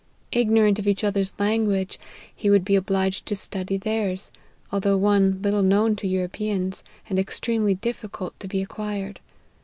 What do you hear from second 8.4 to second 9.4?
be acquired.